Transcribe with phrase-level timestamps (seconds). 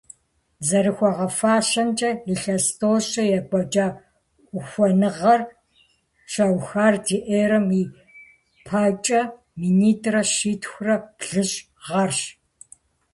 [0.67, 3.87] ЗэрыхуагъэфащэмкӀэ, илъэс тӏощӏкӀэ екӀуэкӀа
[4.57, 5.41] ухуэныгъэр
[6.31, 7.83] щаухар ди эрэм и
[8.65, 9.21] пэкӀэ
[9.59, 12.19] минитӏрэ щитхурэ плӏыщӏ гъэрщ.